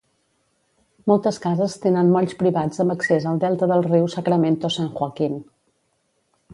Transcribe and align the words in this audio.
Moltes 1.11 1.37
cases 1.43 1.75
tenen 1.83 2.09
molls 2.15 2.33
privats 2.41 2.83
amb 2.85 2.95
accés 2.97 3.29
al 3.33 3.39
delta 3.47 3.71
del 3.73 3.87
riu 3.91 4.11
Sacramento-San 4.17 4.93
Joaquin. 4.99 5.41